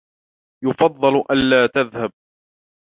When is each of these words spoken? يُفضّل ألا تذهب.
يُفضّل 0.63 1.23
ألا 1.31 1.67
تذهب. 1.67 2.11